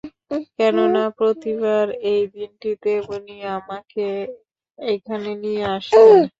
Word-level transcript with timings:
কেননা 0.57 1.03
প্রতিবার 1.17 1.85
এই 2.11 2.21
দিনটিতে 2.35 2.91
উনি 3.09 3.35
আমাকে 3.57 4.05
এখানে 4.79 5.29
নিয়ে 5.43 5.63
আসতেন। 5.75 6.21